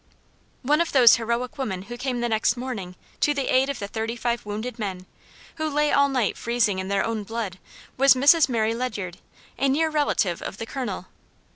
[0.63, 3.87] One of those heroic women who came the next morning to the aid of the
[3.87, 5.05] thirty five wounded men,
[5.57, 7.59] who lay all night freezing in their own blood,
[7.97, 8.49] was Mrs.
[8.49, 9.17] Mary Ledyard,
[9.59, 11.05] a near relative of the Colonel.